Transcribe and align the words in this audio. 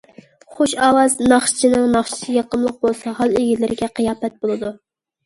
خۇش 0.59 0.71
ئاۋاز 0.85 1.15
ناخشىچىنىڭ 1.31 1.83
ناخشىسى 1.95 2.37
يېقىملىق 2.37 2.79
بولسا 2.87 3.13
ھال 3.21 3.37
ئىگىلىرىگە 3.43 3.91
قىياپەت 4.01 4.41
بولىدۇ. 4.47 4.73